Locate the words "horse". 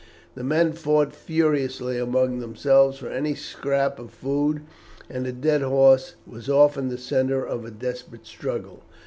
5.61-6.15